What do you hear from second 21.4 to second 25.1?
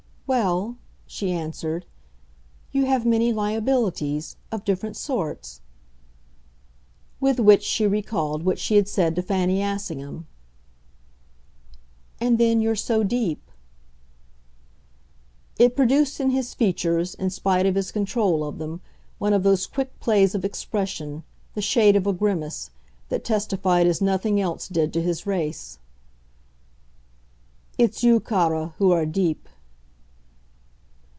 the shade of a grimace, that testified as nothing else did to